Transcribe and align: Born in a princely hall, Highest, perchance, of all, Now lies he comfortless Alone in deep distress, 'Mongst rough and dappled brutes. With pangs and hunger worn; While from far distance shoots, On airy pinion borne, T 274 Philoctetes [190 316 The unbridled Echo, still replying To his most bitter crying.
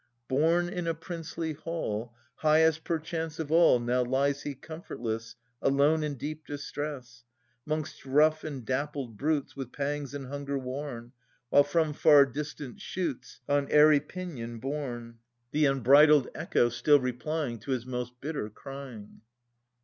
Born 0.27 0.67
in 0.67 0.87
a 0.87 0.95
princely 0.95 1.53
hall, 1.53 2.15
Highest, 2.37 2.83
perchance, 2.83 3.37
of 3.37 3.51
all, 3.51 3.79
Now 3.79 4.01
lies 4.03 4.41
he 4.41 4.55
comfortless 4.55 5.35
Alone 5.61 6.03
in 6.03 6.15
deep 6.15 6.43
distress, 6.47 7.23
'Mongst 7.67 8.03
rough 8.07 8.43
and 8.43 8.65
dappled 8.65 9.15
brutes. 9.15 9.55
With 9.55 9.71
pangs 9.71 10.15
and 10.15 10.25
hunger 10.25 10.57
worn; 10.57 11.11
While 11.51 11.65
from 11.65 11.93
far 11.93 12.25
distance 12.25 12.81
shoots, 12.81 13.41
On 13.47 13.69
airy 13.69 13.99
pinion 13.99 14.57
borne, 14.59 15.19
T 15.53 15.61
274 15.61 15.61
Philoctetes 15.61 15.61
[190 15.61 15.61
316 15.61 15.61
The 15.61 15.65
unbridled 15.65 16.27
Echo, 16.35 16.69
still 16.69 16.99
replying 16.99 17.59
To 17.59 17.69
his 17.73 17.85
most 17.85 18.19
bitter 18.19 18.49
crying. 18.49 19.21